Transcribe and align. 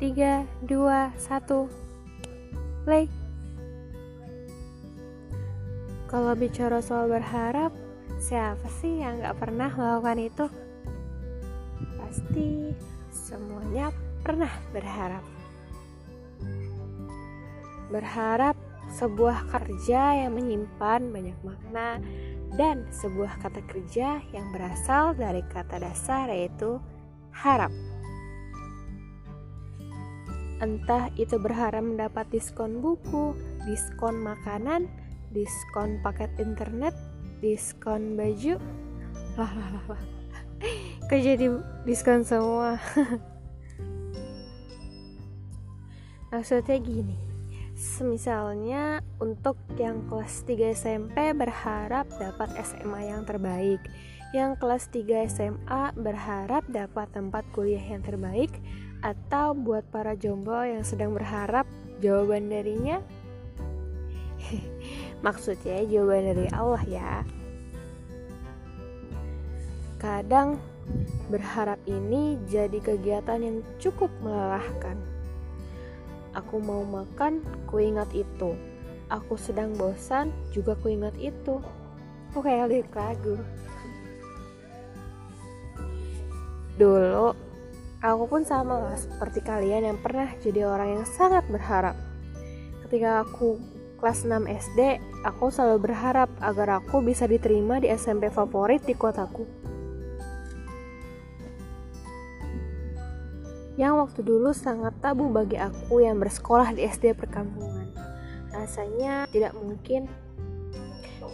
3, 0.00 0.64
2, 0.64 1.12
1 1.12 2.88
Play 2.88 3.04
Kalau 6.08 6.32
bicara 6.32 6.80
soal 6.80 7.12
berharap 7.12 7.68
Siapa 8.16 8.64
sih 8.80 9.04
yang 9.04 9.20
gak 9.20 9.36
pernah 9.36 9.68
melakukan 9.68 10.18
itu? 10.24 10.46
Pasti 12.00 12.72
semuanya 13.12 13.92
pernah 14.24 14.48
berharap 14.72 15.20
Berharap 17.92 18.56
sebuah 18.96 19.52
kerja 19.52 20.24
yang 20.24 20.32
menyimpan 20.32 21.12
banyak 21.12 21.38
makna 21.44 22.00
dan 22.58 22.88
sebuah 22.90 23.38
kata 23.38 23.62
kerja 23.70 24.18
yang 24.34 24.46
berasal 24.50 25.14
dari 25.14 25.46
kata 25.46 25.78
dasar 25.78 26.26
yaitu 26.26 26.82
harap. 27.30 27.70
Entah 30.60 31.08
itu 31.16 31.40
berharap 31.40 31.80
mendapat 31.80 32.28
diskon 32.28 32.84
buku, 32.84 33.32
diskon 33.64 34.20
makanan, 34.20 34.92
diskon 35.32 35.96
paket 36.04 36.28
internet, 36.36 36.92
diskon 37.40 38.12
baju. 38.12 38.60
Lah 39.40 39.52
lah 39.56 39.68
lah 39.72 39.84
lah. 39.96 40.02
Kok 41.08 41.16
jadi 41.16 41.48
diskon 41.88 42.28
semua? 42.28 42.76
Maksudnya 46.30 46.76
gini. 46.76 47.16
Semisalnya 47.80 49.00
untuk 49.24 49.56
yang 49.80 50.04
kelas 50.04 50.44
3 50.44 50.76
SMP 50.76 51.32
berharap 51.32 52.04
dapat 52.20 52.52
SMA 52.60 53.08
yang 53.08 53.24
terbaik 53.24 53.80
Yang 54.36 54.60
kelas 54.60 54.84
3 54.92 55.32
SMA 55.32 55.96
berharap 55.96 56.68
dapat 56.68 57.08
tempat 57.08 57.40
kuliah 57.56 57.80
yang 57.80 58.04
terbaik 58.04 58.52
atau 59.00 59.56
buat 59.56 59.84
para 59.88 60.12
jomblo 60.16 60.60
yang 60.64 60.84
sedang 60.84 61.16
berharap 61.16 61.64
jawaban 62.00 62.52
darinya? 62.52 63.00
Maksudnya 65.24 65.84
jawaban 65.88 66.32
dari 66.32 66.48
Allah 66.52 66.82
ya. 66.88 67.12
Kadang 70.00 70.56
berharap 71.28 71.76
ini 71.84 72.40
jadi 72.48 72.80
kegiatan 72.80 73.40
yang 73.40 73.58
cukup 73.76 74.08
melelahkan. 74.24 74.96
Aku 76.32 76.62
mau 76.62 76.86
makan, 76.86 77.42
ku 77.68 77.82
ingat 77.82 78.08
itu. 78.14 78.56
Aku 79.10 79.34
sedang 79.34 79.74
bosan, 79.74 80.30
juga 80.54 80.78
ku 80.78 80.88
ingat 80.88 81.12
itu. 81.18 81.58
Kok 82.30 82.42
kayak 82.46 82.70
lirik 82.70 82.94
lagu. 82.94 83.36
Dulu 86.78 87.49
Aku 88.00 88.24
pun 88.24 88.48
sama 88.48 88.96
seperti 88.96 89.44
kalian 89.44 89.92
yang 89.92 89.98
pernah 90.00 90.32
jadi 90.40 90.64
orang 90.64 91.00
yang 91.00 91.04
sangat 91.04 91.44
berharap. 91.52 91.92
Ketika 92.88 93.20
aku 93.20 93.60
kelas 94.00 94.24
6 94.24 94.48
SD, 94.48 94.96
aku 95.20 95.52
selalu 95.52 95.92
berharap 95.92 96.32
agar 96.40 96.80
aku 96.80 97.04
bisa 97.04 97.28
diterima 97.28 97.76
di 97.76 97.92
SMP 97.92 98.32
favorit 98.32 98.80
di 98.88 98.96
kotaku. 98.96 99.44
Yang 103.76 103.92
waktu 104.00 104.20
dulu 104.24 104.56
sangat 104.56 104.96
tabu 105.04 105.28
bagi 105.28 105.60
aku 105.60 106.00
yang 106.00 106.16
bersekolah 106.16 106.72
di 106.72 106.88
SD 106.88 107.12
perkampungan. 107.12 107.92
Rasanya 108.48 109.28
tidak 109.28 109.52
mungkin. 109.60 110.08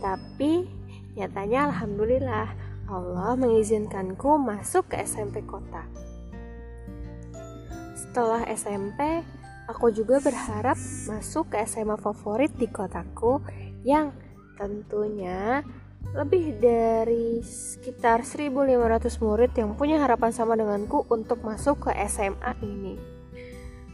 Tapi 0.00 0.64
nyatanya 1.12 1.68
alhamdulillah 1.68 2.48
Allah 2.88 3.36
mengizinkanku 3.36 4.40
masuk 4.40 4.96
ke 4.96 5.04
SMP 5.04 5.44
kota. 5.44 5.84
Setelah 8.14 8.46
SMP, 8.46 9.26
aku 9.66 9.90
juga 9.90 10.22
berharap 10.22 10.78
masuk 11.10 11.50
ke 11.50 11.58
SMA 11.66 11.98
favorit 11.98 12.54
di 12.54 12.70
kotaku 12.70 13.42
yang 13.82 14.14
tentunya 14.54 15.66
lebih 16.14 16.54
dari 16.62 17.42
sekitar 17.42 18.22
1500 18.22 19.18
murid 19.18 19.50
yang 19.58 19.74
punya 19.74 19.98
harapan 19.98 20.30
sama 20.30 20.54
denganku 20.54 21.02
untuk 21.10 21.42
masuk 21.42 21.90
ke 21.90 22.06
SMA 22.06 22.54
ini. 22.62 22.94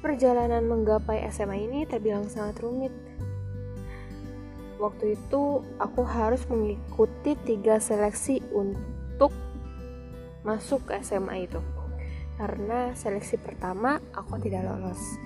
Perjalanan 0.04 0.68
menggapai 0.68 1.24
SMA 1.32 1.64
ini 1.64 1.88
terbilang 1.88 2.28
sangat 2.28 2.60
rumit. 2.60 2.92
Waktu 4.76 5.16
itu 5.16 5.64
aku 5.80 6.04
harus 6.04 6.44
mengikuti 6.52 7.40
tiga 7.48 7.80
seleksi 7.80 8.44
untuk 8.52 9.32
masuk 10.44 10.92
ke 10.92 11.00
SMA 11.00 11.48
itu 11.48 11.79
karena 12.40 12.96
seleksi 12.96 13.36
pertama 13.36 14.00
aku 14.16 14.40
tidak 14.40 14.64
lolos 14.64 15.20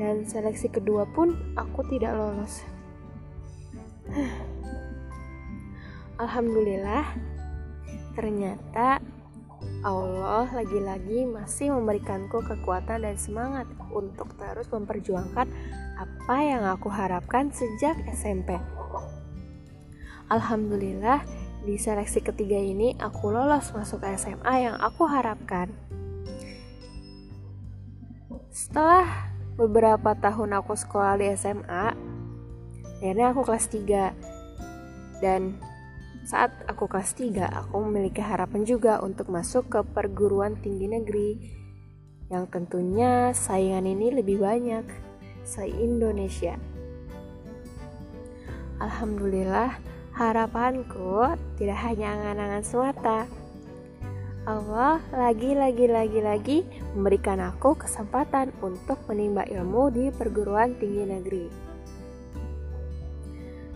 dan 0.00 0.24
seleksi 0.24 0.72
kedua 0.72 1.04
pun 1.06 1.36
aku 1.54 1.84
tidak 1.92 2.16
lolos. 2.16 2.64
Alhamdulillah, 6.24 7.04
ternyata 8.16 9.02
Allah 9.84 10.46
lagi-lagi 10.54 11.28
masih 11.28 11.74
memberikanku 11.74 12.40
kekuatan 12.42 13.04
dan 13.04 13.16
semangat 13.20 13.68
untuk 13.92 14.32
terus 14.40 14.70
memperjuangkan 14.70 15.46
apa 15.94 16.36
yang 16.40 16.64
aku 16.64 16.88
harapkan 16.90 17.52
sejak 17.52 17.98
SMP. 18.10 18.56
Alhamdulillah, 20.32 21.22
di 21.62 21.76
seleksi 21.76 22.24
ketiga 22.24 22.56
ini 22.56 22.96
aku 22.96 23.30
lolos 23.30 23.70
masuk 23.76 24.02
SMA 24.16 24.54
yang 24.64 24.76
aku 24.80 25.04
harapkan. 25.04 25.83
Setelah 28.54 29.34
beberapa 29.58 30.14
tahun 30.14 30.62
aku 30.62 30.78
sekolah 30.78 31.18
di 31.18 31.26
SMA, 31.34 31.90
akhirnya 33.02 33.34
aku 33.34 33.42
kelas 33.42 33.66
3. 33.66 35.18
Dan 35.18 35.58
saat 36.22 36.54
aku 36.70 36.86
kelas 36.86 37.18
3, 37.18 37.50
aku 37.50 37.82
memiliki 37.82 38.22
harapan 38.22 38.62
juga 38.62 39.02
untuk 39.02 39.26
masuk 39.26 39.66
ke 39.74 39.82
perguruan 39.82 40.54
tinggi 40.62 40.86
negeri 40.86 41.30
yang 42.30 42.46
tentunya 42.46 43.34
saingan 43.34 43.90
ini 43.90 44.22
lebih 44.22 44.38
banyak 44.38 44.86
se-Indonesia. 45.42 46.54
Alhamdulillah, 48.78 49.82
harapanku 50.14 51.26
tidak 51.58 51.78
hanya 51.82 52.14
angan-angan 52.14 52.62
semata, 52.62 53.26
Allah 54.64 54.96
lagi-lagi 55.12 55.92
lagi-lagi 55.92 56.58
memberikan 56.96 57.36
aku 57.36 57.76
kesempatan 57.76 58.48
untuk 58.64 58.96
menimba 59.12 59.44
ilmu 59.44 59.92
di 59.92 60.08
perguruan 60.08 60.72
tinggi 60.80 61.04
negeri. 61.04 61.46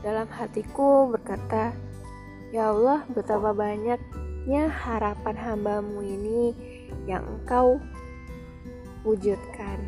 Dalam 0.00 0.32
hatiku 0.32 1.12
berkata, 1.12 1.77
Ya 2.56 2.72
Allah, 2.72 3.04
betapa 3.12 3.53
banyaknya 3.53 4.72
harapan 4.72 5.37
hambamu 5.37 6.00
ini 6.00 6.56
yang 7.04 7.37
engkau 7.37 7.77
wujudkan. 9.04 9.84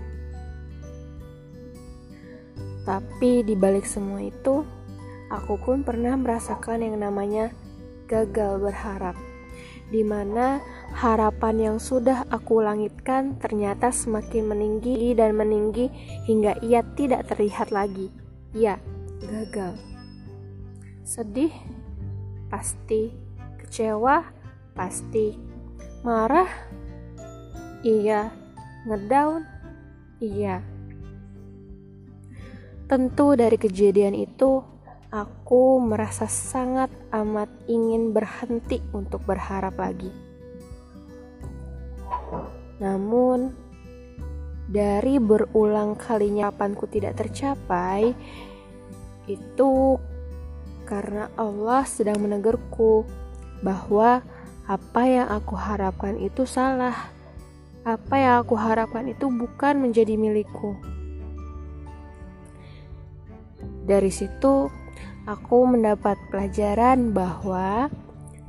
Tapi 2.85 3.41
di 3.41 3.57
balik 3.57 3.89
semua 3.89 4.21
itu, 4.21 4.69
aku 5.33 5.57
pun 5.65 5.81
pernah 5.81 6.13
merasakan 6.21 6.85
yang 6.85 7.01
namanya 7.01 7.57
gagal 8.05 8.61
berharap 8.61 9.17
di 9.91 10.07
mana 10.07 10.63
harapan 10.95 11.75
yang 11.75 11.77
sudah 11.83 12.27
aku 12.31 12.63
langitkan 12.63 13.35
ternyata 13.43 13.91
semakin 13.91 14.47
meninggi 14.47 15.13
dan 15.19 15.35
meninggi 15.35 15.91
hingga 16.31 16.59
ia 16.63 16.87
tidak 16.95 17.27
terlihat 17.27 17.75
lagi. 17.75 18.11
Ya, 18.55 18.79
gagal. 19.23 19.75
Sedih, 21.03 21.51
pasti. 22.47 23.11
Kecewa, 23.59 24.27
pasti. 24.75 25.35
Marah, 26.07 26.49
iya. 27.83 28.31
Ngedown, 28.87 29.45
iya. 30.25 30.65
Tentu 32.89 33.39
dari 33.39 33.55
kejadian 33.55 34.17
itu 34.17 34.65
aku 35.11 35.83
merasa 35.83 36.31
sangat 36.31 36.91
amat 37.11 37.51
ingin 37.67 38.15
berhenti 38.15 38.79
untuk 38.95 39.27
berharap 39.27 39.75
lagi. 39.75 40.11
Namun, 42.79 43.51
dari 44.71 45.19
berulang 45.19 45.99
kalinya 45.99 46.49
harapanku 46.49 46.87
tidak 46.87 47.19
tercapai, 47.19 48.15
itu 49.27 49.99
karena 50.87 51.31
Allah 51.35 51.83
sedang 51.85 52.23
menegurku 52.23 53.03
bahwa 53.61 54.23
apa 54.71 55.03
yang 55.07 55.27
aku 55.27 55.59
harapkan 55.59 56.15
itu 56.23 56.47
salah. 56.47 56.95
Apa 57.83 58.15
yang 58.15 58.35
aku 58.47 58.55
harapkan 58.55 59.09
itu 59.11 59.27
bukan 59.27 59.83
menjadi 59.83 60.15
milikku. 60.15 60.77
Dari 63.89 64.13
situ, 64.13 64.71
aku 65.31 65.63
mendapat 65.63 66.19
pelajaran 66.35 67.15
bahwa 67.15 67.87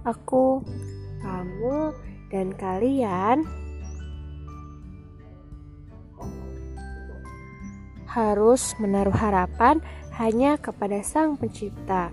aku, 0.02 0.66
kamu, 1.22 1.94
dan 2.34 2.50
kalian 2.58 3.46
harus 8.10 8.74
menaruh 8.82 9.14
harapan 9.14 9.78
hanya 10.18 10.58
kepada 10.58 11.06
Sang 11.06 11.38
Pencipta. 11.38 12.10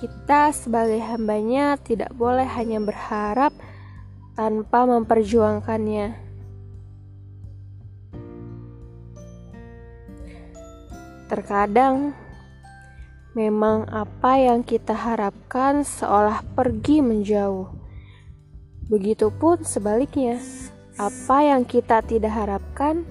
Kita 0.00 0.54
sebagai 0.54 1.02
hambanya 1.02 1.76
tidak 1.76 2.14
boleh 2.16 2.46
hanya 2.46 2.80
berharap 2.80 3.52
tanpa 4.32 4.86
memperjuangkannya. 4.86 6.27
Terkadang 11.48 12.12
memang 13.32 13.88
apa 13.88 14.36
yang 14.36 14.60
kita 14.60 14.92
harapkan 14.92 15.80
seolah 15.80 16.44
pergi 16.44 17.00
menjauh. 17.00 17.72
Begitupun 18.92 19.64
sebaliknya, 19.64 20.44
apa 21.00 21.48
yang 21.48 21.64
kita 21.64 22.04
tidak 22.04 22.36
harapkan 22.36 23.08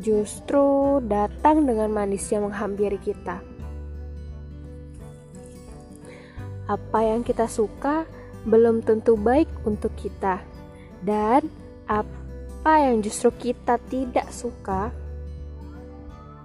justru 0.00 0.96
datang 1.04 1.68
dengan 1.68 1.92
manisnya 1.92 2.40
menghampiri 2.40 2.96
kita. 2.96 3.44
Apa 6.72 7.04
yang 7.04 7.20
kita 7.20 7.52
suka 7.52 8.08
belum 8.48 8.80
tentu 8.80 9.12
baik 9.20 9.52
untuk 9.68 9.92
kita, 10.00 10.40
dan 11.04 11.52
apa 11.84 12.72
yang 12.80 13.04
justru 13.04 13.28
kita 13.36 13.76
tidak 13.92 14.32
suka 14.32 15.01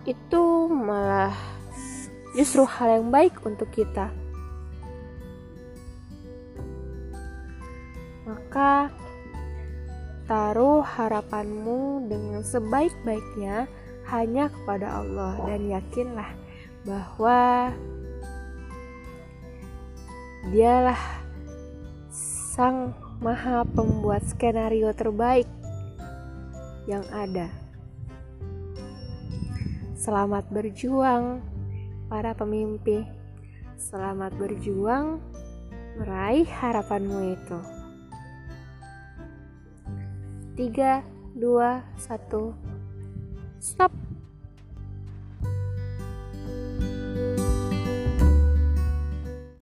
itu 0.07 0.71
malah 0.71 1.35
justru 2.31 2.63
hal 2.63 3.03
yang 3.03 3.11
baik 3.11 3.35
untuk 3.43 3.67
kita. 3.75 4.07
Maka 8.23 8.87
taruh 10.31 10.79
harapanmu 10.79 12.07
dengan 12.07 12.39
sebaik-baiknya 12.39 13.67
hanya 14.07 14.47
kepada 14.47 15.03
Allah 15.03 15.35
dan 15.43 15.67
yakinlah 15.67 16.31
bahwa 16.87 17.75
Dialah 20.47 21.03
Sang 22.55 22.95
Maha 23.19 23.67
Pembuat 23.67 24.23
skenario 24.23 24.95
terbaik 24.95 25.47
yang 26.87 27.03
ada. 27.11 27.66
Selamat 29.97 30.45
berjuang, 30.53 31.41
para 32.05 32.37
pemimpi. 32.37 33.01
Selamat 33.81 34.29
berjuang 34.37 35.17
meraih 35.97 36.45
harapanmu 36.45 37.33
itu. 37.33 37.59
3, 40.53 41.01
2, 41.33 41.81
1, 41.97 42.53
stop. 43.57 44.06